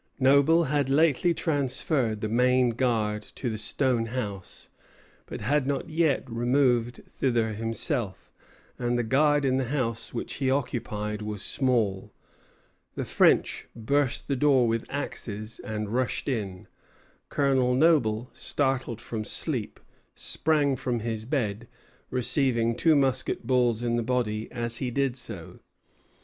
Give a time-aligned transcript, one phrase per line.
[0.19, 4.67] Noble had lately transferred the main guard to the stone house,
[5.27, 8.31] but had not yet removed thither himself,
[8.79, 12.11] and the guard in the house which he occupied was small.
[12.95, 16.67] The French burst the door with axes, and rushed in.
[17.29, 19.79] Colonel Noble, startled from sleep,
[20.15, 21.67] sprang from his bed,
[22.09, 25.59] receiving two musket balls in the body as he did so.